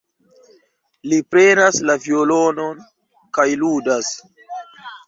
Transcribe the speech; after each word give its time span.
Li 1.11 1.19
prenas 1.35 1.79
la 1.91 1.99
violonon 2.07 2.83
kaj 3.39 3.49
ludas. 3.67 4.13